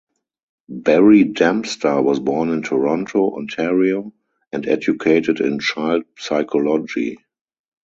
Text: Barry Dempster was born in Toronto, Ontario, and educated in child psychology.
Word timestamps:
Barry 0.67 1.25
Dempster 1.25 2.01
was 2.01 2.19
born 2.19 2.49
in 2.49 2.63
Toronto, 2.63 3.37
Ontario, 3.37 4.11
and 4.51 4.67
educated 4.67 5.39
in 5.39 5.59
child 5.59 6.05
psychology. 6.17 7.17